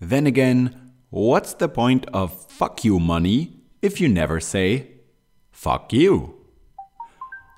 [0.00, 4.86] Then again, what's the point of fuck you money if you never say
[5.50, 6.34] fuck you?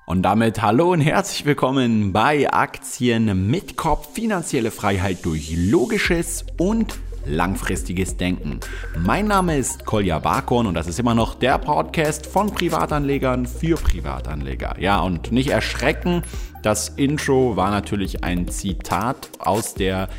[0.07, 6.97] Und damit hallo und herzlich willkommen bei Aktien mit Kopf, finanzielle Freiheit durch logisches und
[7.27, 8.59] langfristiges Denken.
[8.97, 13.75] Mein Name ist Kolja Barkon und das ist immer noch der Podcast von Privatanlegern für
[13.75, 14.77] Privatanleger.
[14.79, 16.23] Ja, und nicht erschrecken,
[16.63, 20.09] das Intro war natürlich ein Zitat aus der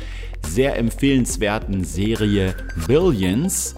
[0.47, 2.55] sehr empfehlenswerten Serie
[2.87, 3.75] Billions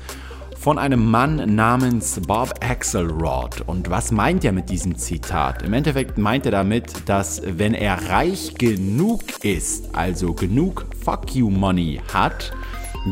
[0.65, 3.61] von einem Mann namens Bob Axelrod.
[3.67, 5.61] Und was meint er mit diesem Zitat?
[5.61, 11.51] Im Endeffekt meint er damit, dass wenn er reich genug ist, also genug Fuck You
[11.51, 12.51] Money hat,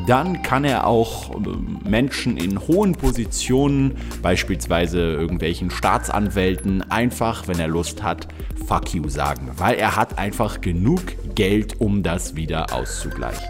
[0.08, 7.68] dann kann er auch äh, Menschen in hohen Positionen, beispielsweise irgendwelchen Staatsanwälten, einfach, wenn er
[7.68, 8.28] Lust hat,
[8.68, 11.02] Fuck you sagen, weil er hat einfach genug
[11.36, 13.44] Geld, um das wieder auszugleichen.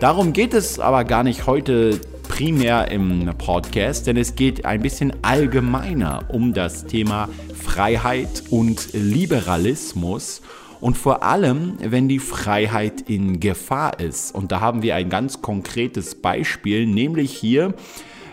[0.00, 1.98] Darum geht es aber gar nicht heute
[2.28, 10.42] primär im Podcast, denn es geht ein bisschen allgemeiner um das Thema Freiheit und Liberalismus
[10.84, 14.34] und vor allem, wenn die Freiheit in Gefahr ist.
[14.34, 17.72] Und da haben wir ein ganz konkretes Beispiel, nämlich hier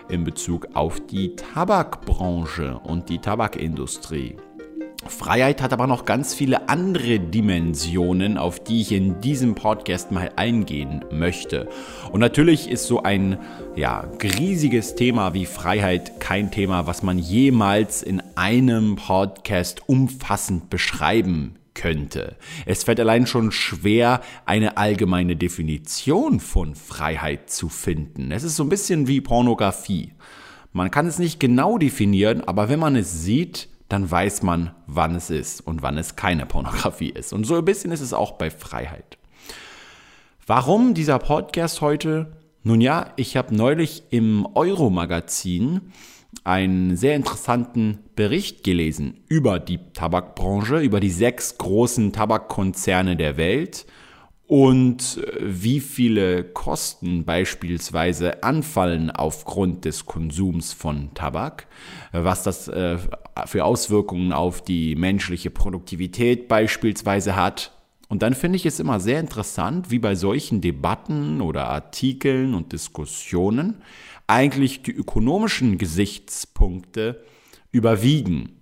[0.10, 4.36] in Bezug auf die Tabakbranche und die Tabakindustrie.
[5.08, 10.34] Freiheit hat aber noch ganz viele andere Dimensionen, auf die ich in diesem Podcast mal
[10.36, 11.70] eingehen möchte.
[12.12, 13.38] Und natürlich ist so ein
[13.78, 21.56] ja, riesiges Thema wie Freiheit kein Thema, was man jemals in einem Podcast umfassend beschreiben
[21.74, 22.36] könnte.
[22.66, 28.32] Es fällt allein schon schwer, eine allgemeine Definition von Freiheit zu finden.
[28.32, 30.14] Es ist so ein bisschen wie Pornografie.
[30.74, 35.16] Man kann es nicht genau definieren, aber wenn man es sieht, dann weiß man, wann
[35.16, 37.34] es ist und wann es keine Pornografie ist.
[37.34, 39.18] Und so ein bisschen ist es auch bei Freiheit.
[40.48, 42.38] Warum dieser Podcast heute?
[42.64, 45.92] Nun ja, ich habe neulich im Euro-Magazin
[46.44, 53.86] einen sehr interessanten Bericht gelesen über die Tabakbranche, über die sechs großen Tabakkonzerne der Welt
[54.52, 61.68] und äh, wie viele Kosten beispielsweise anfallen aufgrund des Konsums von Tabak,
[62.12, 62.98] was das äh,
[63.46, 67.72] für Auswirkungen auf die menschliche Produktivität beispielsweise hat.
[68.10, 72.74] Und dann finde ich es immer sehr interessant, wie bei solchen Debatten oder Artikeln und
[72.74, 73.76] Diskussionen
[74.28, 77.24] eigentlich die ökonomischen Gesichtspunkte
[77.72, 78.62] überwiegen.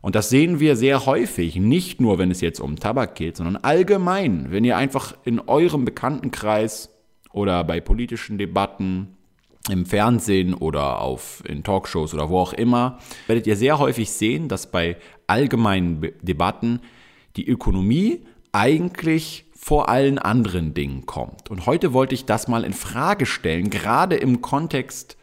[0.00, 3.56] Und das sehen wir sehr häufig, nicht nur wenn es jetzt um Tabak geht, sondern
[3.56, 6.90] allgemein, wenn ihr einfach in eurem Bekanntenkreis
[7.32, 9.16] oder bei politischen Debatten
[9.70, 14.48] im Fernsehen oder auf in Talkshows oder wo auch immer, werdet ihr sehr häufig sehen,
[14.48, 16.80] dass bei allgemeinen Debatten
[17.36, 21.50] die Ökonomie eigentlich vor allen anderen Dingen kommt.
[21.50, 25.16] Und heute wollte ich das mal in Frage stellen, gerade im Kontext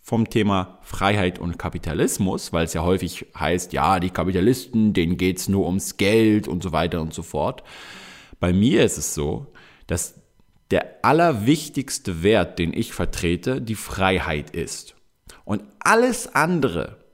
[0.00, 5.38] vom Thema Freiheit und Kapitalismus, weil es ja häufig heißt, ja, die Kapitalisten, denen geht
[5.38, 7.64] es nur ums Geld und so weiter und so fort.
[8.38, 9.52] Bei mir ist es so,
[9.88, 10.14] dass
[10.70, 14.94] der allerwichtigste Wert, den ich vertrete, die Freiheit ist.
[15.44, 17.04] Und alles andere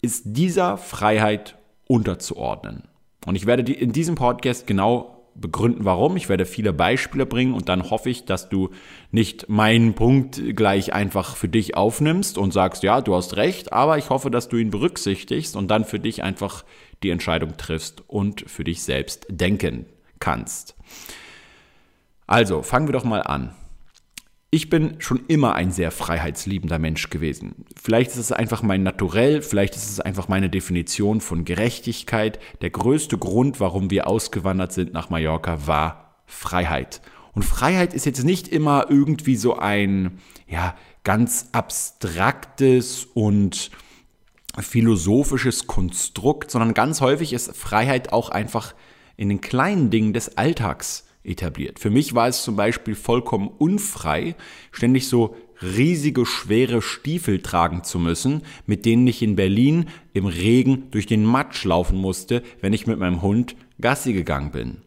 [0.00, 2.87] ist dieser Freiheit unterzuordnen.
[3.26, 6.16] Und ich werde in diesem Podcast genau begründen, warum.
[6.16, 8.70] Ich werde viele Beispiele bringen und dann hoffe ich, dass du
[9.10, 13.98] nicht meinen Punkt gleich einfach für dich aufnimmst und sagst, ja, du hast recht, aber
[13.98, 16.64] ich hoffe, dass du ihn berücksichtigst und dann für dich einfach
[17.02, 19.86] die Entscheidung triffst und für dich selbst denken
[20.18, 20.74] kannst.
[22.26, 23.54] Also, fangen wir doch mal an.
[24.50, 27.66] Ich bin schon immer ein sehr freiheitsliebender Mensch gewesen.
[27.76, 32.38] Vielleicht ist es einfach mein Naturell, vielleicht ist es einfach meine Definition von Gerechtigkeit.
[32.62, 37.02] Der größte Grund, warum wir ausgewandert sind nach Mallorca, war Freiheit.
[37.34, 43.70] Und Freiheit ist jetzt nicht immer irgendwie so ein, ja, ganz abstraktes und
[44.58, 48.74] philosophisches Konstrukt, sondern ganz häufig ist Freiheit auch einfach
[49.18, 51.78] in den kleinen Dingen des Alltags etabliert.
[51.78, 54.34] Für mich war es zum Beispiel vollkommen unfrei,
[54.72, 60.90] ständig so riesige, schwere Stiefel tragen zu müssen, mit denen ich in Berlin im Regen
[60.90, 64.78] durch den Matsch laufen musste, wenn ich mit meinem Hund Gassi gegangen bin.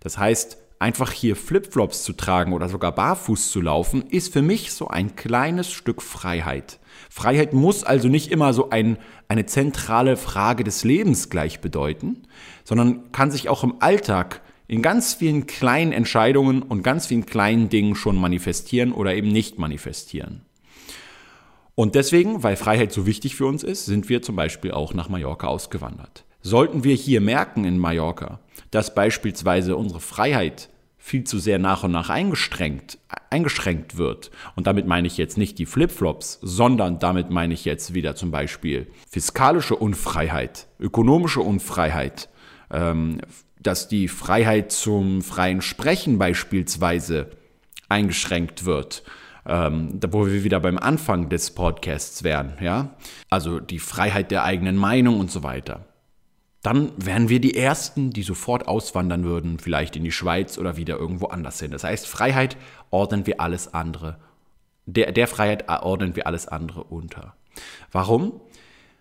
[0.00, 4.72] Das heißt, einfach hier Flipflops zu tragen oder sogar barfuß zu laufen, ist für mich
[4.72, 6.78] so ein kleines Stück Freiheit.
[7.10, 8.98] Freiheit muss also nicht immer so ein,
[9.28, 12.22] eine zentrale Frage des Lebens gleich bedeuten,
[12.64, 17.70] sondern kann sich auch im Alltag in ganz vielen kleinen Entscheidungen und ganz vielen kleinen
[17.70, 20.42] Dingen schon manifestieren oder eben nicht manifestieren.
[21.74, 25.08] Und deswegen, weil Freiheit so wichtig für uns ist, sind wir zum Beispiel auch nach
[25.08, 26.24] Mallorca ausgewandert.
[26.42, 30.68] Sollten wir hier merken in Mallorca, dass beispielsweise unsere Freiheit
[30.98, 32.98] viel zu sehr nach und nach eingeschränkt,
[33.30, 34.30] eingeschränkt wird.
[34.56, 38.30] Und damit meine ich jetzt nicht die Flipflops, sondern damit meine ich jetzt wieder zum
[38.30, 42.28] Beispiel fiskalische Unfreiheit, ökonomische Unfreiheit,
[42.70, 43.20] ähm,
[43.68, 47.30] dass die Freiheit zum freien Sprechen beispielsweise
[47.88, 49.02] eingeschränkt wird.
[49.46, 52.96] Ähm, wo wir wieder beim Anfang des Podcasts wären, ja.
[53.30, 55.86] Also die Freiheit der eigenen Meinung und so weiter
[56.62, 60.98] dann wären wir die Ersten, die sofort auswandern würden, vielleicht in die Schweiz oder wieder
[60.98, 61.70] irgendwo anders hin.
[61.70, 62.56] Das heißt, Freiheit
[62.90, 64.18] ordnen wir alles andere.
[64.84, 67.34] Der, der Freiheit ordnen wir alles andere unter.
[67.92, 68.40] Warum?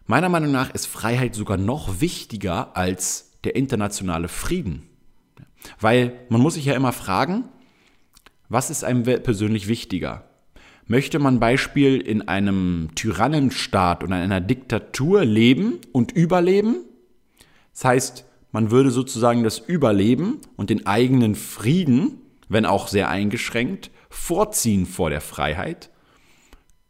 [0.06, 4.84] Meiner Meinung nach ist Freiheit sogar noch wichtiger als der internationale Frieden.
[5.80, 7.46] Weil man muss sich ja immer fragen,
[8.50, 10.26] was ist einem persönlich wichtiger?
[10.86, 16.76] Möchte man Beispiel in einem Tyrannenstaat oder in einer Diktatur leben und überleben?
[17.74, 23.92] Das heißt, man würde sozusagen das Überleben und den eigenen Frieden, wenn auch sehr eingeschränkt,
[24.10, 25.90] vorziehen vor der Freiheit.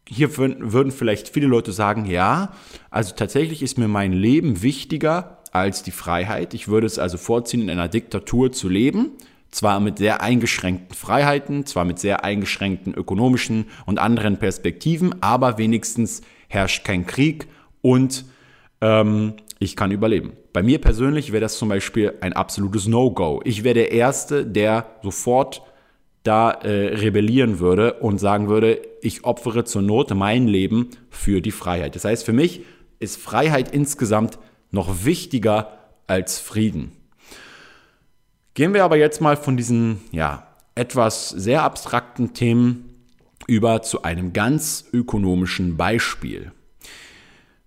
[0.08, 2.54] Hier würden vielleicht viele Leute sagen, ja,
[2.90, 6.54] also tatsächlich ist mir mein Leben wichtiger als die Freiheit.
[6.54, 9.12] Ich würde es also vorziehen, in einer Diktatur zu leben,
[9.52, 16.22] zwar mit sehr eingeschränkten Freiheiten, zwar mit sehr eingeschränkten ökonomischen und anderen Perspektiven, aber wenigstens
[16.48, 17.48] herrscht kein Krieg
[17.82, 18.26] und
[18.82, 20.34] ähm, ich kann überleben.
[20.54, 23.42] Bei mir persönlich wäre das zum Beispiel ein absolutes No-Go.
[23.44, 25.64] Ich wäre der Erste, der sofort
[26.24, 31.52] da äh, rebellieren würde und sagen würde, ich opfere zur Not mein Leben für die
[31.52, 31.96] Freiheit.
[31.96, 32.62] Das heißt, für mich
[33.00, 34.38] ist Freiheit insgesamt
[34.72, 35.78] noch wichtiger
[36.08, 36.92] als Frieden.
[38.54, 42.88] Gehen wir aber jetzt mal von diesen ja, etwas sehr abstrakten Themen
[43.48, 46.52] über zu einem ganz ökonomischen Beispiel.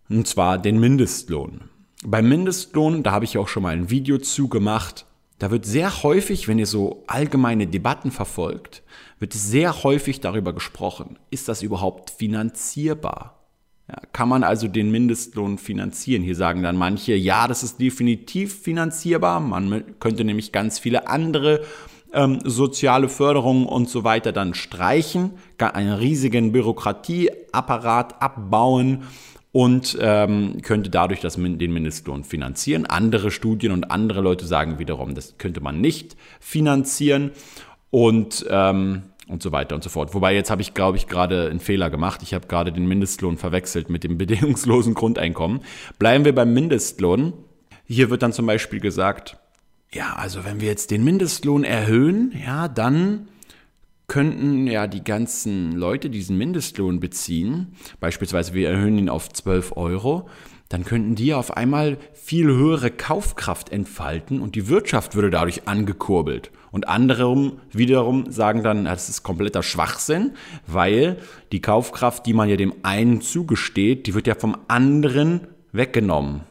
[0.08, 1.62] Und zwar den Mindestlohn.
[2.04, 5.06] Beim Mindestlohn, da habe ich auch schon mal ein Video zu gemacht,
[5.38, 8.82] da wird sehr häufig, wenn ihr so allgemeine Debatten verfolgt,
[9.18, 13.39] wird sehr häufig darüber gesprochen, ist das überhaupt finanzierbar?
[13.90, 16.22] Ja, kann man also den Mindestlohn finanzieren?
[16.22, 19.40] Hier sagen dann manche, ja, das ist definitiv finanzierbar.
[19.40, 21.62] Man könnte nämlich ganz viele andere
[22.12, 29.02] ähm, soziale Förderungen und so weiter dann streichen, einen riesigen Bürokratieapparat abbauen
[29.50, 32.86] und ähm, könnte dadurch das, den Mindestlohn finanzieren.
[32.86, 37.32] Andere Studien und andere Leute sagen wiederum, das könnte man nicht finanzieren
[37.90, 40.14] und, ähm, und so weiter und so fort.
[40.14, 42.22] Wobei jetzt habe ich, glaube ich, gerade einen Fehler gemacht.
[42.22, 45.60] Ich habe gerade den Mindestlohn verwechselt mit dem bedingungslosen Grundeinkommen.
[45.98, 47.32] Bleiben wir beim Mindestlohn.
[47.86, 49.38] Hier wird dann zum Beispiel gesagt,
[49.92, 53.28] ja, also wenn wir jetzt den Mindestlohn erhöhen, ja, dann
[54.06, 60.28] könnten ja die ganzen Leute diesen Mindestlohn beziehen, beispielsweise wir erhöhen ihn auf 12 Euro,
[60.70, 66.50] dann könnten die auf einmal viel höhere Kaufkraft entfalten und die Wirtschaft würde dadurch angekurbelt.
[66.70, 70.32] Und andere wiederum sagen dann, das ist kompletter Schwachsinn,
[70.66, 71.18] weil
[71.50, 76.42] die Kaufkraft, die man ja dem einen zugesteht, die wird ja vom anderen weggenommen.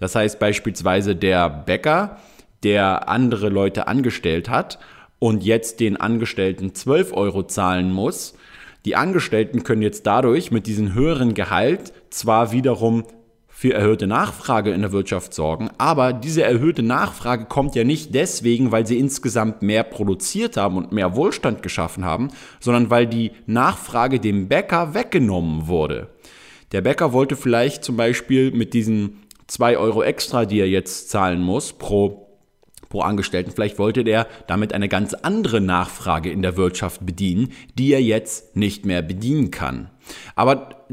[0.00, 2.18] Das heißt beispielsweise der Bäcker,
[2.62, 4.78] der andere Leute angestellt hat,
[5.18, 8.34] und jetzt den Angestellten 12 Euro zahlen muss.
[8.84, 13.04] Die Angestellten können jetzt dadurch mit diesem höheren Gehalt zwar wiederum
[13.58, 18.70] für erhöhte Nachfrage in der Wirtschaft sorgen, aber diese erhöhte Nachfrage kommt ja nicht deswegen,
[18.70, 22.28] weil sie insgesamt mehr produziert haben und mehr Wohlstand geschaffen haben,
[22.60, 26.10] sondern weil die Nachfrage dem Bäcker weggenommen wurde.
[26.72, 31.40] Der Bäcker wollte vielleicht zum Beispiel mit diesen 2 Euro extra, die er jetzt zahlen
[31.40, 32.24] muss pro
[32.90, 33.50] pro Angestellten.
[33.50, 38.54] Vielleicht wollte der damit eine ganz andere Nachfrage in der Wirtschaft bedienen, die er jetzt
[38.54, 39.90] nicht mehr bedienen kann.
[40.36, 40.86] Aber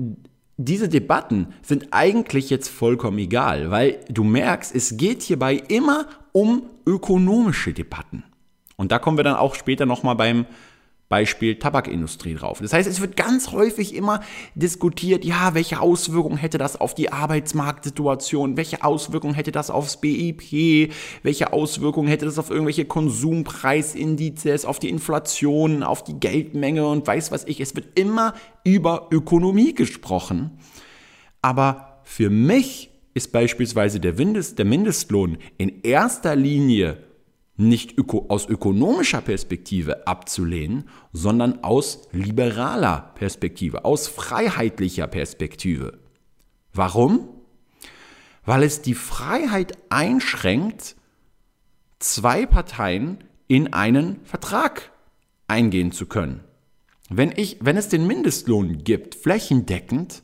[0.65, 6.63] diese Debatten sind eigentlich jetzt vollkommen egal, weil du merkst, es geht hierbei immer um
[6.86, 8.24] ökonomische Debatten.
[8.75, 10.46] Und da kommen wir dann auch später nochmal beim
[11.10, 12.60] Beispiel Tabakindustrie drauf.
[12.60, 14.22] Das heißt, es wird ganz häufig immer
[14.55, 20.91] diskutiert, ja, welche Auswirkungen hätte das auf die Arbeitsmarktsituation, welche Auswirkungen hätte das aufs BIP,
[21.22, 27.31] welche Auswirkungen hätte das auf irgendwelche Konsumpreiindizes, auf die Inflation, auf die Geldmenge und weiß
[27.31, 27.60] was ich.
[27.60, 28.33] Es wird immer
[28.63, 30.57] über Ökonomie gesprochen.
[31.43, 36.98] Aber für mich ist beispielsweise der, Mindest, der Mindestlohn in erster Linie
[37.55, 46.00] nicht öko aus ökonomischer Perspektive abzulehnen, sondern aus liberaler Perspektive, aus freiheitlicher Perspektive.
[46.74, 47.29] Warum?
[48.45, 50.95] Weil es die Freiheit einschränkt,
[52.00, 54.91] zwei Parteien in einen Vertrag
[55.48, 56.43] eingehen zu können.
[57.10, 60.24] Wenn, ich, wenn es den Mindestlohn gibt, flächendeckend,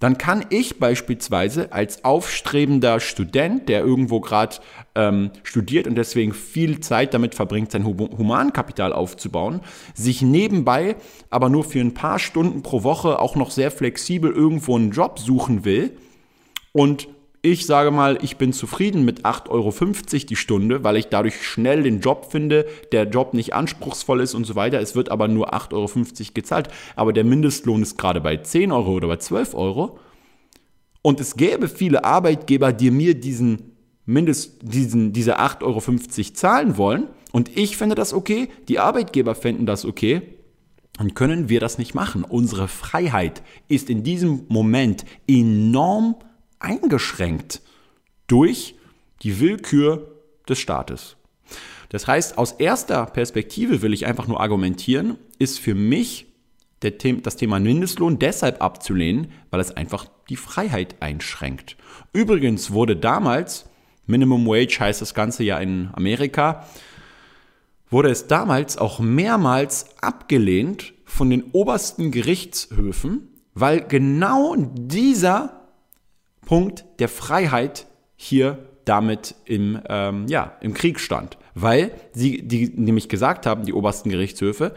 [0.00, 4.56] dann kann ich beispielsweise als aufstrebender Student, der irgendwo gerade
[4.94, 9.60] ähm, studiert und deswegen viel Zeit damit verbringt, sein Humankapital aufzubauen,
[9.94, 10.96] sich nebenbei
[11.30, 15.18] aber nur für ein paar Stunden pro Woche auch noch sehr flexibel irgendwo einen Job
[15.18, 15.96] suchen will
[16.72, 17.08] und
[17.42, 19.72] ich sage mal, ich bin zufrieden mit 8,50 Euro
[20.28, 24.44] die Stunde, weil ich dadurch schnell den Job finde, der Job nicht anspruchsvoll ist und
[24.44, 24.80] so weiter.
[24.80, 26.68] Es wird aber nur 8,50 Euro gezahlt.
[26.96, 29.98] Aber der Mindestlohn ist gerade bei 10 Euro oder bei 12 Euro.
[31.02, 33.72] Und es gäbe viele Arbeitgeber, die mir diesen
[34.04, 37.08] Mindest, diesen, diese 8,50 Euro zahlen wollen.
[37.30, 40.22] Und ich finde das okay, die Arbeitgeber fänden das okay.
[40.96, 42.24] Dann können wir das nicht machen.
[42.24, 46.16] Unsere Freiheit ist in diesem Moment enorm
[46.60, 47.62] eingeschränkt
[48.26, 48.74] durch
[49.22, 50.12] die Willkür
[50.48, 51.16] des Staates.
[51.88, 56.26] Das heißt, aus erster Perspektive will ich einfach nur argumentieren, ist für mich
[56.80, 61.76] das Thema Mindestlohn deshalb abzulehnen, weil es einfach die Freiheit einschränkt.
[62.12, 63.68] Übrigens wurde damals,
[64.06, 66.66] Minimum Wage heißt das Ganze ja in Amerika,
[67.90, 75.57] wurde es damals auch mehrmals abgelehnt von den obersten Gerichtshöfen, weil genau dieser
[76.48, 77.86] Punkt der Freiheit
[78.16, 81.36] hier damit im, ähm, ja, im Krieg stand.
[81.54, 84.74] Weil sie die nämlich gesagt haben, die obersten Gerichtshöfe,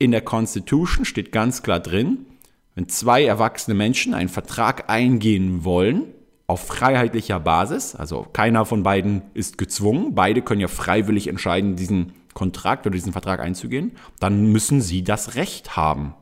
[0.00, 2.26] in der Constitution steht ganz klar drin,
[2.74, 6.06] wenn zwei erwachsene Menschen einen Vertrag eingehen wollen,
[6.48, 12.14] auf freiheitlicher Basis, also keiner von beiden ist gezwungen, beide können ja freiwillig entscheiden, diesen
[12.34, 16.14] Kontrakt oder diesen Vertrag einzugehen, dann müssen sie das Recht haben.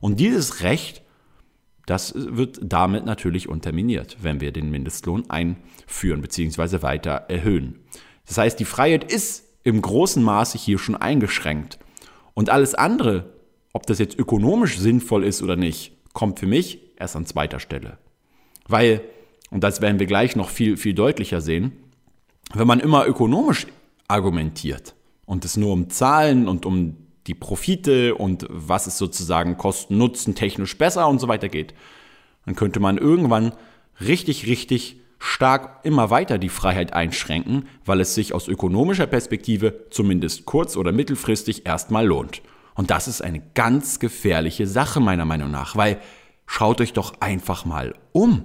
[0.00, 1.02] Und dieses Recht
[1.86, 6.82] das wird damit natürlich unterminiert, wenn wir den Mindestlohn einführen bzw.
[6.82, 7.80] weiter erhöhen.
[8.26, 11.78] Das heißt, die Freiheit ist im großen Maße hier schon eingeschränkt.
[12.34, 13.32] Und alles andere,
[13.72, 17.98] ob das jetzt ökonomisch sinnvoll ist oder nicht, kommt für mich erst an zweiter Stelle.
[18.68, 19.02] Weil,
[19.50, 21.72] und das werden wir gleich noch viel, viel deutlicher sehen,
[22.54, 23.66] wenn man immer ökonomisch
[24.08, 24.94] argumentiert
[25.26, 30.76] und es nur um Zahlen und um die Profite und was es sozusagen Kosten-Nutzen technisch
[30.76, 31.74] besser und so weiter geht,
[32.44, 33.52] dann könnte man irgendwann
[34.00, 40.46] richtig, richtig stark immer weiter die Freiheit einschränken, weil es sich aus ökonomischer Perspektive zumindest
[40.46, 42.42] kurz- oder mittelfristig erstmal lohnt.
[42.74, 46.00] Und das ist eine ganz gefährliche Sache meiner Meinung nach, weil
[46.46, 48.44] schaut euch doch einfach mal um.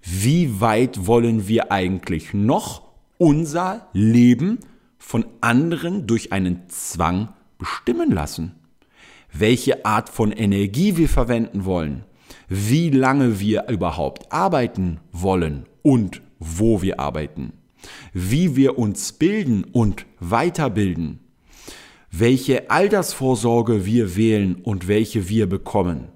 [0.00, 2.82] Wie weit wollen wir eigentlich noch
[3.18, 4.58] unser Leben
[4.98, 7.28] von anderen durch einen Zwang
[7.62, 8.56] bestimmen lassen.
[9.32, 12.04] Welche Art von Energie wir verwenden wollen,
[12.48, 17.52] wie lange wir überhaupt arbeiten wollen und wo wir arbeiten,
[18.12, 21.20] wie wir uns bilden und weiterbilden,
[22.10, 26.08] welche Altersvorsorge wir wählen und welche wir bekommen,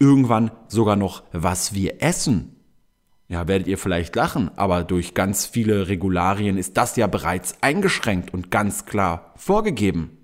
[0.00, 2.56] irgendwann sogar noch, was wir essen.
[3.28, 8.34] Ja, werdet ihr vielleicht lachen, aber durch ganz viele Regularien ist das ja bereits eingeschränkt
[8.34, 10.18] und ganz klar vorgegeben.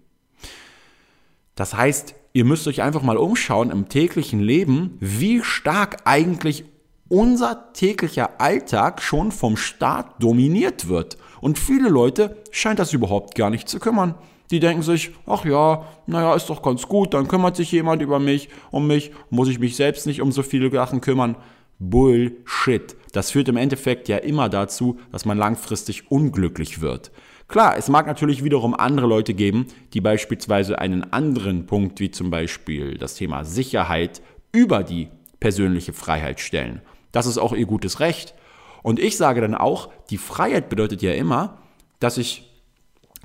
[1.59, 6.65] Das heißt, ihr müsst euch einfach mal umschauen im täglichen Leben, wie stark eigentlich
[7.09, 11.19] unser täglicher Alltag schon vom Staat dominiert wird.
[11.41, 14.15] Und viele Leute scheint das überhaupt gar nicht zu kümmern.
[14.53, 18.21] Die denken sich, ach ja, naja, ist doch ganz gut, dann kümmert sich jemand über
[18.21, 21.35] mich, um mich, muss ich mich selbst nicht um so viele Sachen kümmern.
[21.81, 22.95] Bullshit.
[23.11, 27.11] Das führt im Endeffekt ja immer dazu, dass man langfristig unglücklich wird.
[27.49, 32.31] Klar, es mag natürlich wiederum andere Leute geben, die beispielsweise einen anderen Punkt, wie zum
[32.31, 34.21] Beispiel das Thema Sicherheit,
[34.53, 35.09] über die
[35.41, 36.83] persönliche Freiheit stellen.
[37.11, 38.35] Das ist auch ihr gutes Recht.
[38.83, 41.59] Und ich sage dann auch, die Freiheit bedeutet ja immer,
[42.01, 42.51] dass ich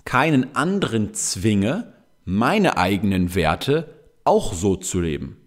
[0.06, 5.38] keinen anderen zwinge, meine eigenen Werte auch so zu leben.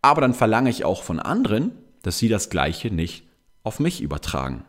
[0.00, 3.24] Aber dann verlange ich auch von anderen, dass sie das Gleiche nicht
[3.62, 4.64] auf mich übertragen.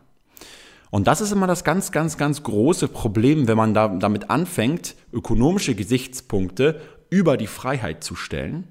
[0.90, 4.94] Und das ist immer das ganz, ganz, ganz große Problem, wenn man da, damit anfängt,
[5.12, 6.80] ökonomische Gesichtspunkte
[7.10, 8.68] über die Freiheit zu stellen,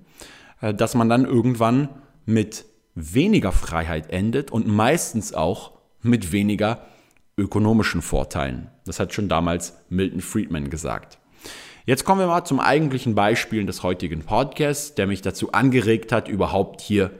[0.61, 1.89] äh, dass man dann irgendwann
[2.25, 6.87] mit weniger Freiheit endet und meistens auch mit weniger
[7.37, 8.69] ökonomischen Vorteilen.
[8.85, 11.19] Das hat schon damals Milton Friedman gesagt.
[11.85, 16.27] Jetzt kommen wir mal zum eigentlichen Beispiel des heutigen Podcasts, der mich dazu angeregt hat,
[16.27, 17.11] überhaupt hier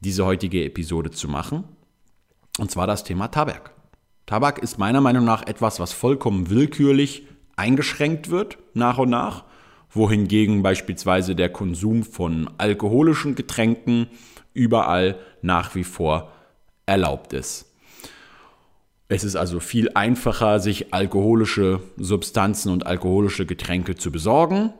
[0.00, 1.64] diese heutige Episode zu machen.
[2.58, 3.73] Und zwar das Thema Tabak.
[4.26, 7.26] Tabak ist meiner Meinung nach etwas, was vollkommen willkürlich
[7.56, 9.44] eingeschränkt wird nach und nach,
[9.90, 14.08] wohingegen beispielsweise der Konsum von alkoholischen Getränken
[14.54, 16.32] überall nach wie vor
[16.86, 17.70] erlaubt ist.
[19.08, 24.72] Es ist also viel einfacher, sich alkoholische Substanzen und alkoholische Getränke zu besorgen.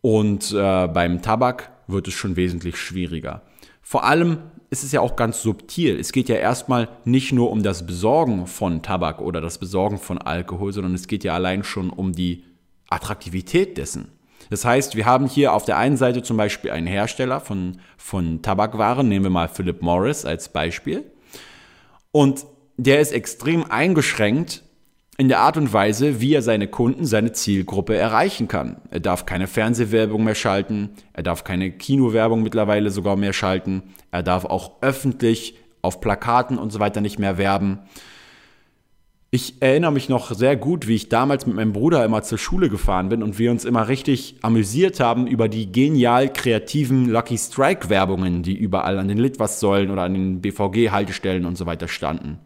[0.00, 3.42] Und äh, beim Tabak wird es schon wesentlich schwieriger.
[3.80, 4.38] vor allem
[4.70, 5.98] ist es ja auch ganz subtil.
[5.98, 10.18] Es geht ja erstmal nicht nur um das Besorgen von Tabak oder das Besorgen von
[10.18, 12.44] Alkohol, sondern es geht ja allein schon um die
[12.88, 14.08] Attraktivität dessen.
[14.50, 18.42] Das heißt, wir haben hier auf der einen Seite zum Beispiel einen Hersteller von, von
[18.42, 21.04] Tabakwaren, nehmen wir mal Philip Morris als Beispiel.
[22.12, 22.46] Und
[22.76, 24.62] der ist extrem eingeschränkt
[25.18, 28.76] in der Art und Weise, wie er seine Kunden, seine Zielgruppe erreichen kann.
[28.90, 34.22] Er darf keine Fernsehwerbung mehr schalten, er darf keine Kinowerbung mittlerweile sogar mehr schalten, er
[34.22, 37.80] darf auch öffentlich auf Plakaten und so weiter nicht mehr werben.
[39.30, 42.68] Ich erinnere mich noch sehr gut, wie ich damals mit meinem Bruder immer zur Schule
[42.68, 47.88] gefahren bin und wir uns immer richtig amüsiert haben über die genial kreativen Lucky Strike
[47.88, 52.38] Werbungen, die überall an den Litwas-Säulen oder an den BVG-Haltestellen und so weiter standen.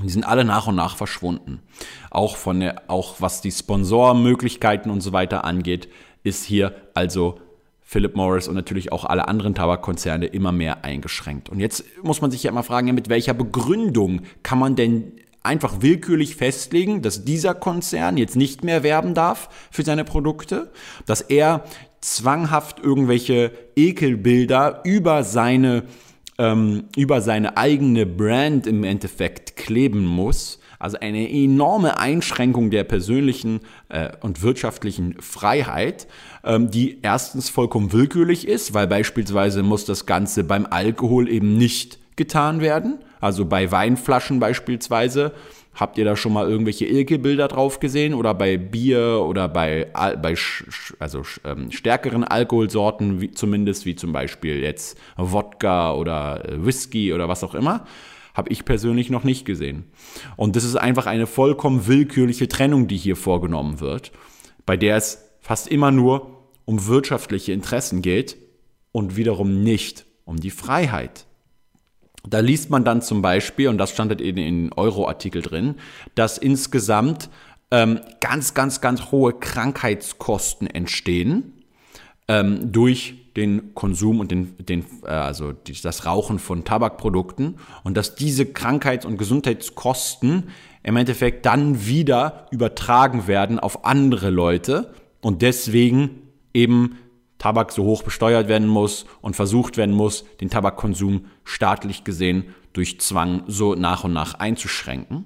[0.00, 1.60] Die sind alle nach und nach verschwunden.
[2.10, 5.88] Auch von der, auch was die Sponsormöglichkeiten und so weiter angeht,
[6.22, 7.38] ist hier also
[7.82, 11.50] Philip Morris und natürlich auch alle anderen Tabakkonzerne immer mehr eingeschränkt.
[11.50, 15.82] Und jetzt muss man sich ja immer fragen, mit welcher Begründung kann man denn einfach
[15.82, 20.72] willkürlich festlegen, dass dieser Konzern jetzt nicht mehr werben darf für seine Produkte,
[21.04, 21.64] dass er
[22.00, 25.84] zwanghaft irgendwelche Ekelbilder über seine
[26.38, 30.58] ähm, über seine eigene Brand im Endeffekt kleben muss.
[30.78, 36.08] Also eine enorme Einschränkung der persönlichen äh, und wirtschaftlichen Freiheit,
[36.42, 41.98] ähm, die erstens vollkommen willkürlich ist, weil beispielsweise muss das Ganze beim Alkohol eben nicht
[42.16, 42.98] getan werden.
[43.20, 45.32] Also bei Weinflaschen beispielsweise
[45.74, 48.12] Habt ihr da schon mal irgendwelche Ilke-Bilder drauf gesehen?
[48.12, 50.34] Oder bei Bier oder bei, bei
[50.98, 57.28] also, ähm, stärkeren Alkoholsorten, wie, zumindest wie zum Beispiel jetzt Wodka oder äh, Whisky oder
[57.28, 57.86] was auch immer?
[58.34, 59.84] Habe ich persönlich noch nicht gesehen.
[60.36, 64.12] Und das ist einfach eine vollkommen willkürliche Trennung, die hier vorgenommen wird,
[64.66, 68.36] bei der es fast immer nur um wirtschaftliche Interessen geht
[68.92, 71.26] und wiederum nicht um die Freiheit.
[72.28, 75.74] Da liest man dann zum Beispiel, und das stand in den Euro-Artikel drin,
[76.14, 77.28] dass insgesamt
[77.70, 81.52] ähm, ganz, ganz, ganz hohe Krankheitskosten entstehen
[82.28, 85.52] ähm, durch den Konsum und den, den äh, also
[85.82, 90.50] das Rauchen von Tabakprodukten und dass diese Krankheits- und Gesundheitskosten
[90.82, 96.98] im Endeffekt dann wieder übertragen werden auf andere Leute und deswegen eben
[97.42, 103.00] Tabak so hoch besteuert werden muss und versucht werden muss, den Tabakkonsum staatlich gesehen durch
[103.00, 105.24] Zwang so nach und nach einzuschränken.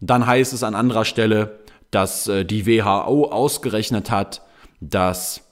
[0.00, 4.40] Dann heißt es an anderer Stelle, dass äh, die WHO ausgerechnet hat,
[4.80, 5.42] dass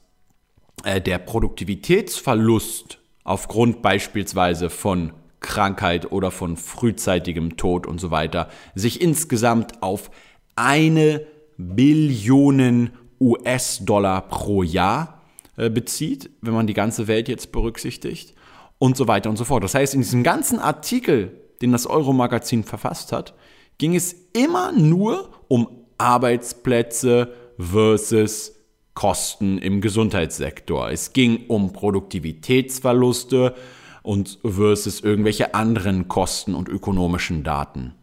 [0.85, 9.03] äh, der Produktivitätsverlust aufgrund beispielsweise von Krankheit oder von frühzeitigem Tod und so weiter sich
[9.03, 10.11] insgesamt auf
[10.57, 11.27] eine
[11.59, 15.18] Billion US-Dollar pro Jahr
[15.59, 18.35] bezieht, wenn man die ganze Welt jetzt berücksichtigt
[18.79, 19.65] und so weiter und so fort.
[19.65, 23.35] Das heißt, in diesem ganzen Artikel, den das Euro-Magazin verfasst hat,
[23.79, 25.69] ging es immer nur um
[25.99, 28.55] Arbeitsplätze versus
[28.95, 30.91] Kosten im Gesundheitssektor.
[30.91, 33.55] Es ging um Produktivitätsverluste
[34.03, 37.95] und versus irgendwelche anderen Kosten und ökonomischen Daten.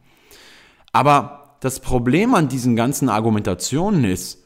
[0.94, 4.44] Aber das Problem an diesen ganzen Argumentationen ist,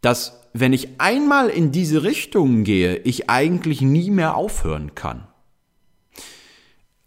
[0.00, 5.26] dass wenn ich einmal in diese Richtung gehe, ich eigentlich nie mehr aufhören kann.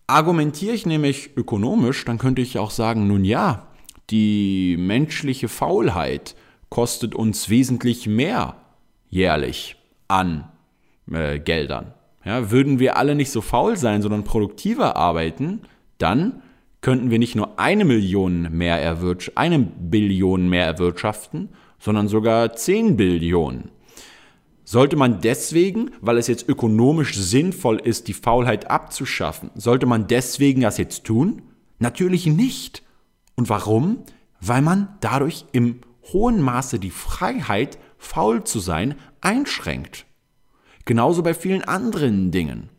[0.07, 3.67] Argumentiere ich nämlich ökonomisch, dann könnte ich auch sagen, nun ja,
[4.09, 6.35] die menschliche Faulheit
[6.69, 8.55] kostet uns wesentlich mehr
[9.09, 9.77] jährlich
[10.07, 10.49] an
[11.11, 11.93] äh, Geldern.
[12.23, 15.61] Ja, würden wir alle nicht so faul sein, sondern produktiver arbeiten,
[15.97, 16.41] dann
[16.81, 21.49] könnten wir nicht nur eine Million mehr erwirtschaften, eine Billion mehr erwirtschaften,
[21.85, 23.69] sondern sogar 10 Billionen.
[24.63, 30.61] Sollte man deswegen, weil es jetzt ökonomisch sinnvoll ist, die Faulheit abzuschaffen, sollte man deswegen
[30.61, 31.43] das jetzt tun?
[31.77, 32.81] Natürlich nicht.
[33.35, 33.99] Und warum?
[34.41, 40.07] Weil man dadurch im hohen Maße die Freiheit, faul zu sein, einschränkt.
[40.85, 42.69] Genauso bei vielen anderen Dingen.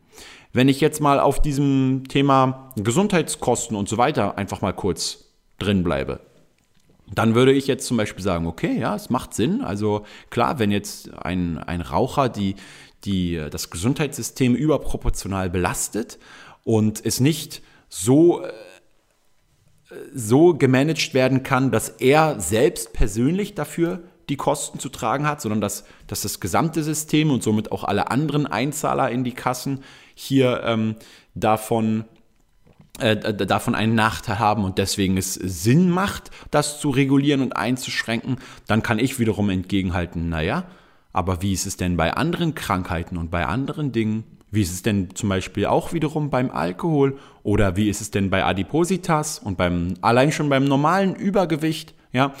[0.51, 5.83] Wenn ich jetzt mal auf diesem Thema Gesundheitskosten und so weiter einfach mal kurz drin
[5.83, 6.26] bleibe
[7.13, 9.61] dann würde ich jetzt zum Beispiel sagen, okay, ja, es macht Sinn.
[9.61, 12.55] Also klar, wenn jetzt ein, ein Raucher die,
[13.05, 16.19] die, das Gesundheitssystem überproportional belastet
[16.63, 18.51] und es nicht so, äh,
[20.13, 25.61] so gemanagt werden kann, dass er selbst persönlich dafür die Kosten zu tragen hat, sondern
[25.61, 29.83] dass, dass das gesamte System und somit auch alle anderen Einzahler in die Kassen
[30.15, 30.95] hier ähm,
[31.33, 32.03] davon
[32.97, 38.83] davon einen Nachteil haben und deswegen es Sinn macht, das zu regulieren und einzuschränken, dann
[38.83, 40.65] kann ich wiederum entgegenhalten, naja,
[41.13, 44.23] aber wie ist es denn bei anderen Krankheiten und bei anderen Dingen?
[44.51, 48.29] Wie ist es denn zum Beispiel auch wiederum beim Alkohol oder wie ist es denn
[48.29, 52.33] bei Adipositas und beim allein schon beim normalen Übergewicht, ja,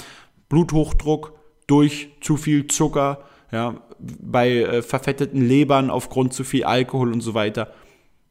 [0.47, 1.33] Bluthochdruck
[1.67, 7.33] durch zu viel Zucker, ja, bei äh, verfetteten Lebern aufgrund zu viel Alkohol und so
[7.33, 7.73] weiter.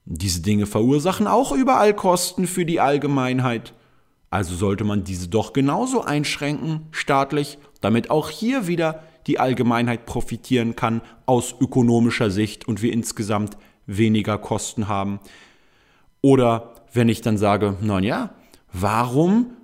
[0.09, 3.75] Diese Dinge verursachen auch überall Kosten für die Allgemeinheit.
[4.31, 10.77] Also sollte man diese doch genauso einschränken, staatlich, damit auch hier wieder die Allgemeinheit profitieren
[10.77, 15.19] kann aus ökonomischer Sicht und wir insgesamt weniger Kosten haben.
[16.23, 18.31] Oder wenn ich dann sage, na ja,
[18.73, 19.56] warum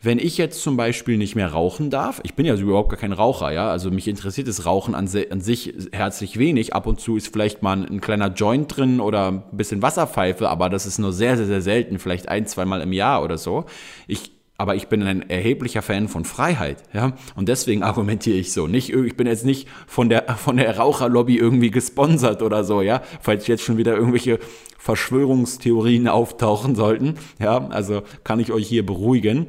[0.00, 3.12] wenn ich jetzt zum Beispiel nicht mehr rauchen darf, ich bin ja überhaupt gar kein
[3.12, 6.72] Raucher, ja, also mich interessiert das Rauchen an, an, sich herzlich wenig.
[6.72, 10.70] Ab und zu ist vielleicht mal ein kleiner Joint drin oder ein bisschen Wasserpfeife, aber
[10.70, 13.64] das ist nur sehr, sehr, sehr selten, vielleicht ein, zweimal im Jahr oder so.
[14.06, 18.68] Ich, aber ich bin ein erheblicher Fan von Freiheit, ja, und deswegen argumentiere ich so.
[18.68, 23.02] Nicht, ich bin jetzt nicht von der, von der Raucherlobby irgendwie gesponsert oder so, ja,
[23.20, 24.38] falls jetzt schon wieder irgendwelche
[24.78, 29.48] Verschwörungstheorien auftauchen sollten, ja, also kann ich euch hier beruhigen.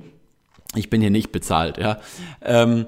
[0.76, 2.00] Ich bin hier nicht bezahlt, ja.
[2.42, 2.86] Ähm,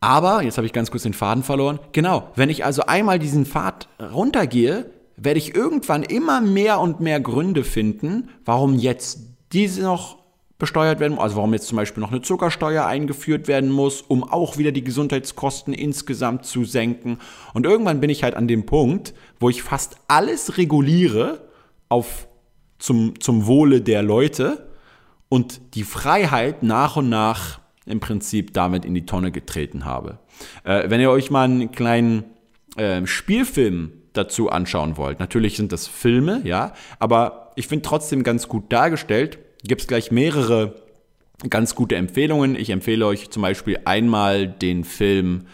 [0.00, 1.78] aber, jetzt habe ich ganz kurz den Faden verloren.
[1.92, 7.20] Genau, wenn ich also einmal diesen Pfad runtergehe, werde ich irgendwann immer mehr und mehr
[7.20, 9.20] Gründe finden, warum jetzt
[9.52, 10.18] diese noch
[10.58, 14.56] besteuert werden, also warum jetzt zum Beispiel noch eine Zuckersteuer eingeführt werden muss, um auch
[14.56, 17.18] wieder die Gesundheitskosten insgesamt zu senken.
[17.54, 21.48] Und irgendwann bin ich halt an dem Punkt, wo ich fast alles reguliere
[21.88, 22.28] auf
[22.78, 24.66] zum, zum Wohle der Leute
[25.34, 30.20] und die Freiheit nach und nach im Prinzip damit in die Tonne getreten habe.
[30.62, 32.22] Äh, wenn ihr euch mal einen kleinen
[32.76, 38.46] äh, Spielfilm dazu anschauen wollt, natürlich sind das Filme, ja, aber ich finde trotzdem ganz
[38.46, 40.76] gut dargestellt, gibt es gleich mehrere
[41.50, 42.54] ganz gute Empfehlungen.
[42.54, 45.46] Ich empfehle euch zum Beispiel einmal den Film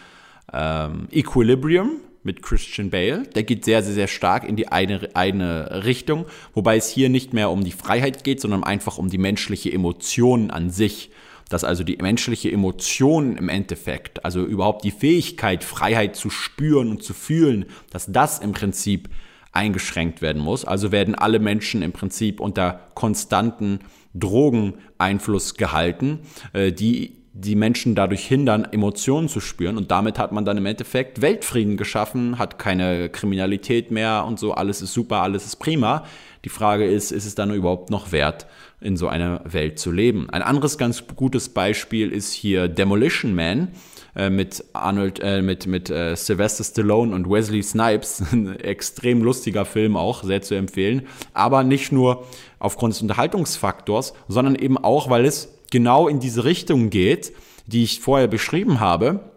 [0.52, 3.24] ähm, Equilibrium mit Christian Bale.
[3.34, 7.32] Der geht sehr, sehr, sehr stark in die eine, eine Richtung, wobei es hier nicht
[7.32, 11.10] mehr um die Freiheit geht, sondern einfach um die menschliche Emotion an sich.
[11.48, 17.02] Dass also die menschliche Emotion im Endeffekt, also überhaupt die Fähigkeit, Freiheit zu spüren und
[17.02, 19.08] zu fühlen, dass das im Prinzip
[19.52, 20.64] eingeschränkt werden muss.
[20.64, 23.80] Also werden alle Menschen im Prinzip unter konstanten
[24.14, 26.20] Drogeneinfluss gehalten,
[26.52, 29.76] äh, die die Menschen dadurch hindern, Emotionen zu spüren.
[29.76, 34.52] Und damit hat man dann im Endeffekt Weltfrieden geschaffen, hat keine Kriminalität mehr und so,
[34.52, 36.04] alles ist super, alles ist prima.
[36.44, 38.46] Die Frage ist, ist es dann überhaupt noch wert,
[38.80, 40.30] in so einer Welt zu leben?
[40.30, 43.68] Ein anderes ganz gutes Beispiel ist hier Demolition Man
[44.16, 48.22] äh, mit Arnold, äh, mit, mit äh, Sylvester Stallone und Wesley Snipes.
[48.32, 51.06] Ein extrem lustiger Film auch, sehr zu empfehlen.
[51.34, 52.26] Aber nicht nur
[52.58, 57.32] aufgrund des Unterhaltungsfaktors, sondern eben auch, weil es genau in diese Richtung geht,
[57.66, 59.30] die ich vorher beschrieben habe.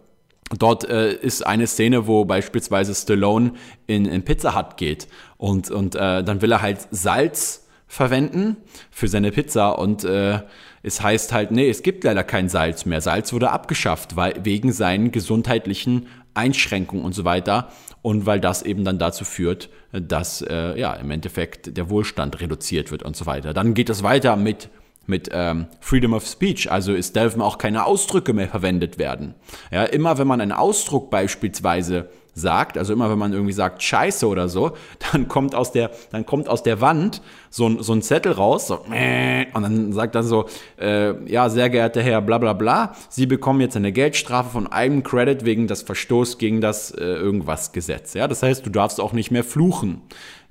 [0.58, 3.52] Dort äh, ist eine Szene, wo beispielsweise Stallone
[3.86, 8.56] in, in Pizza Hut geht und, und äh, dann will er halt Salz verwenden
[8.90, 10.40] für seine Pizza und äh,
[10.82, 13.00] es heißt halt, nee, es gibt leider kein Salz mehr.
[13.00, 17.68] Salz wurde abgeschafft, weil wegen seinen gesundheitlichen Einschränkungen und so weiter
[18.02, 22.90] und weil das eben dann dazu führt, dass äh, ja im Endeffekt der Wohlstand reduziert
[22.90, 23.54] wird und so weiter.
[23.54, 24.68] Dann geht es weiter mit
[25.06, 26.70] mit ähm, Freedom of Speech.
[26.70, 29.34] Also es dürfen auch keine Ausdrücke mehr verwendet werden.
[29.70, 34.26] Ja, immer wenn man einen Ausdruck beispielsweise sagt, also immer wenn man irgendwie sagt Scheiße
[34.26, 34.72] oder so,
[35.12, 38.66] dann kommt aus der, dann kommt aus der Wand so ein, so ein Zettel raus,
[38.66, 40.46] so, und dann sagt dann so,
[40.80, 45.02] äh, ja, sehr geehrter Herr, bla bla bla, Sie bekommen jetzt eine Geldstrafe von einem
[45.04, 48.14] Credit wegen des Verstoß gegen das äh, irgendwas Gesetz.
[48.14, 50.02] Ja, das heißt, du darfst auch nicht mehr fluchen.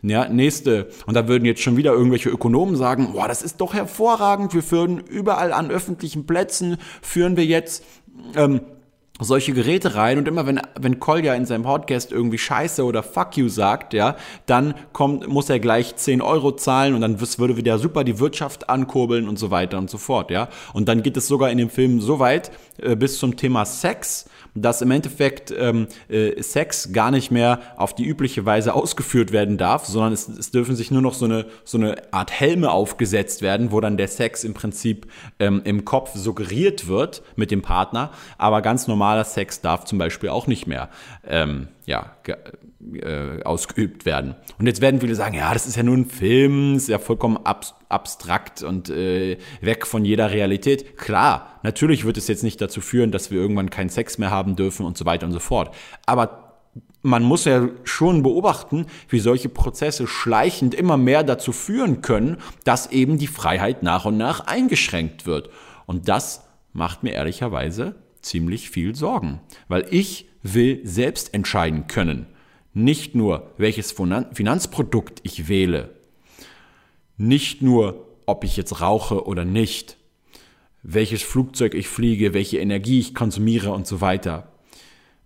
[0.06, 0.89] Ja, nächste.
[1.06, 4.54] Und da würden jetzt schon wieder irgendwelche Ökonomen sagen, boah, das ist doch hervorragend.
[4.54, 7.86] Wir führen überall an öffentlichen Plätzen, führen wir jetzt
[8.36, 8.60] ähm,
[9.19, 13.38] solche Geräte rein und immer wenn, wenn Kolja in seinem Podcast irgendwie Scheiße oder Fuck
[13.38, 14.15] you sagt, ja,
[14.47, 18.69] dann kommt, muss er gleich 10 Euro zahlen und dann würde wieder super die Wirtschaft
[18.69, 20.49] ankurbeln und so weiter und so fort, ja.
[20.73, 24.26] Und dann geht es sogar in dem Film so weit äh, bis zum Thema Sex,
[24.56, 29.58] dass im Endeffekt ähm, äh, Sex gar nicht mehr auf die übliche Weise ausgeführt werden
[29.58, 33.41] darf, sondern es, es dürfen sich nur noch so eine, so eine Art Helme aufgesetzt
[33.41, 35.08] werden, wo dann der Sex im Prinzip
[35.39, 40.30] ähm, im Kopf suggeriert wird mit dem Partner, aber ganz normaler Sex darf zum Beispiel
[40.30, 40.89] auch nicht mehr
[41.28, 44.36] ähm, ja, äh, ausgeübt werden.
[44.58, 47.38] Und jetzt werden viele sagen, ja, das ist ja nur ein Film, ist ja vollkommen
[47.44, 50.98] ab, abstrakt und äh, weg von jeder Realität.
[50.98, 54.56] Klar, natürlich wird es jetzt nicht dazu führen, dass wir irgendwann keinen Sex mehr haben
[54.56, 55.76] dürfen und so weiter und so fort.
[56.06, 56.62] Aber
[57.02, 62.89] man muss ja schon beobachten, wie solche Prozesse schleichend immer mehr dazu führen können, dass
[62.89, 65.50] eben die Freiheit nach und nach eingeschränkt wird.
[65.86, 72.26] Und das macht mir ehrlicherweise ziemlich viel Sorgen, weil ich will selbst entscheiden können,
[72.74, 75.96] nicht nur, welches Finanzprodukt ich wähle,
[77.18, 79.98] nicht nur, ob ich jetzt rauche oder nicht,
[80.82, 84.52] welches Flugzeug ich fliege, welche Energie ich konsumiere und so weiter,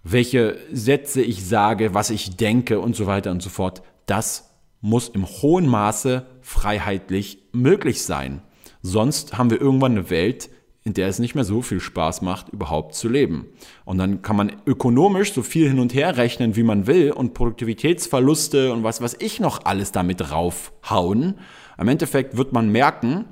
[0.03, 5.09] welche Sätze ich sage, was ich denke und so weiter und so fort, das muss
[5.09, 8.41] im hohen Maße freiheitlich möglich sein.
[8.81, 10.49] Sonst haben wir irgendwann eine Welt,
[10.87, 13.47] in der es nicht mehr so viel Spaß macht, überhaupt zu leben.
[13.83, 17.33] Und dann kann man ökonomisch so viel hin und her rechnen, wie man will und
[17.33, 21.39] Produktivitätsverluste und was, was ich noch alles damit raufhauen.
[21.77, 23.25] Im Endeffekt wird man merken,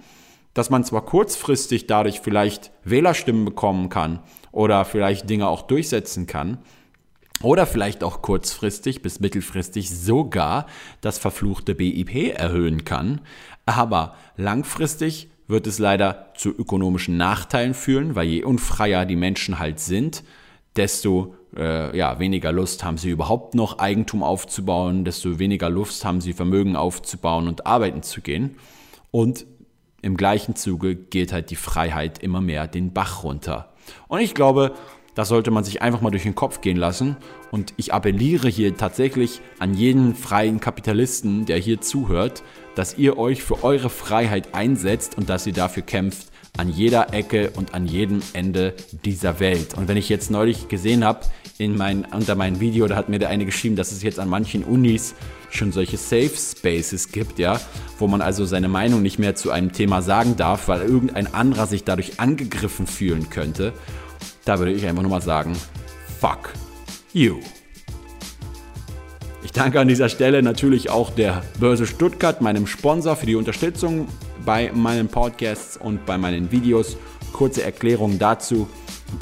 [0.54, 4.20] dass man zwar kurzfristig dadurch vielleicht Wählerstimmen bekommen kann
[4.52, 6.58] oder vielleicht Dinge auch durchsetzen kann,
[7.42, 10.68] oder vielleicht auch kurzfristig bis mittelfristig sogar
[11.02, 13.22] das verfluchte BIP erhöhen kann.
[13.66, 19.80] Aber langfristig wird es leider zu ökonomischen Nachteilen führen, weil je unfreier die Menschen halt
[19.80, 20.24] sind,
[20.76, 26.22] desto äh, ja, weniger Lust haben sie überhaupt noch Eigentum aufzubauen, desto weniger Lust haben
[26.22, 28.58] sie Vermögen aufzubauen und arbeiten zu gehen.
[29.12, 29.46] Und
[30.02, 33.74] im gleichen Zuge geht halt die Freiheit immer mehr den Bach runter.
[34.08, 34.74] Und ich glaube,
[35.16, 37.18] das sollte man sich einfach mal durch den Kopf gehen lassen.
[37.52, 42.44] Und ich appelliere hier tatsächlich an jeden freien Kapitalisten, der hier zuhört,
[42.76, 47.52] dass ihr euch für eure Freiheit einsetzt und dass ihr dafür kämpft an jeder Ecke
[47.56, 48.74] und an jedem Ende
[49.04, 49.74] dieser Welt.
[49.76, 51.22] Und wenn ich jetzt neulich gesehen habe,
[51.58, 54.30] in mein, unter meinem Video, da hat mir der eine geschrieben, dass es jetzt an
[54.30, 55.16] manchen Unis
[55.50, 57.60] schon solche Safe Spaces gibt, ja,
[57.98, 61.66] wo man also seine Meinung nicht mehr zu einem Thema sagen darf, weil irgendein anderer
[61.68, 63.74] sich dadurch angegriffen fühlen könnte.
[64.46, 65.58] Da würde ich einfach nur mal sagen,
[66.20, 66.54] fuck
[67.14, 67.40] you.
[69.44, 74.08] Ich danke an dieser Stelle natürlich auch der Börse Stuttgart, meinem Sponsor, für die Unterstützung
[74.46, 76.96] bei meinen Podcasts und bei meinen Videos.
[77.34, 78.70] Kurze Erklärung dazu.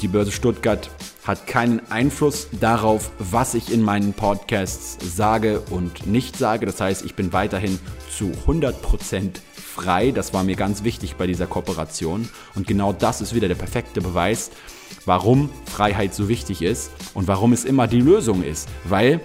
[0.02, 0.90] Die Börse Stuttgart
[1.24, 6.66] hat keinen Einfluss darauf, was ich in meinen Podcasts sage und nicht sage.
[6.66, 7.78] Das heißt, ich bin weiterhin
[8.14, 10.10] zu 100% frei.
[10.10, 12.28] Das war mir ganz wichtig bei dieser Kooperation.
[12.54, 14.50] Und genau das ist wieder der perfekte Beweis,
[15.04, 18.68] warum Freiheit so wichtig ist und warum es immer die Lösung ist.
[18.84, 19.20] Weil,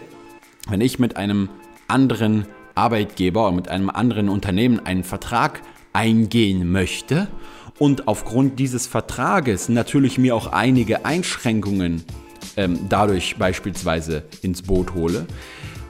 [0.70, 1.50] wenn ich mit einem
[1.88, 2.46] anderen
[2.76, 5.62] Arbeitgeber oder mit einem anderen Unternehmen einen Vertrag
[5.94, 7.28] eingehen möchte
[7.78, 12.04] und aufgrund dieses Vertrages natürlich mir auch einige Einschränkungen
[12.58, 15.26] ähm, dadurch beispielsweise ins Boot hole,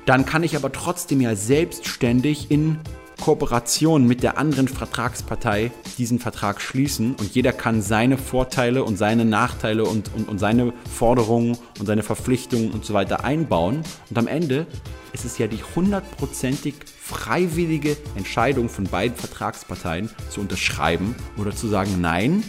[0.06, 2.80] dann kann ich aber trotzdem ja selbstständig in
[3.20, 9.26] Kooperation mit der anderen Vertragspartei diesen Vertrag schließen und jeder kann seine Vorteile und seine
[9.26, 13.84] Nachteile und, und, und seine Forderungen und seine Verpflichtungen und so weiter einbauen.
[14.10, 14.68] Und am Ende
[15.14, 22.02] ist es ja die hundertprozentig freiwillige Entscheidung von beiden Vertragsparteien zu unterschreiben oder zu sagen,
[22.02, 22.44] nein,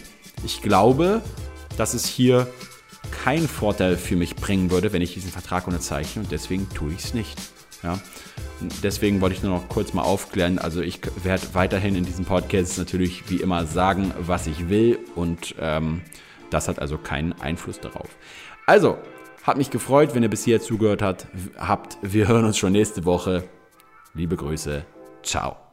[0.45, 1.21] ich glaube,
[1.77, 2.47] dass es hier
[3.23, 7.03] keinen Vorteil für mich bringen würde, wenn ich diesen Vertrag unterzeichne und deswegen tue ich
[7.05, 7.39] es nicht.
[7.83, 7.99] Ja?
[8.83, 10.59] Deswegen wollte ich nur noch kurz mal aufklären.
[10.59, 15.55] Also ich werde weiterhin in diesem Podcast natürlich wie immer sagen, was ich will und
[15.59, 16.01] ähm,
[16.49, 18.09] das hat also keinen Einfluss darauf.
[18.67, 18.97] Also,
[19.43, 21.97] hat mich gefreut, wenn ihr bis hier zugehört habt.
[22.01, 23.43] Wir hören uns schon nächste Woche.
[24.13, 24.85] Liebe Grüße.
[25.23, 25.70] Ciao.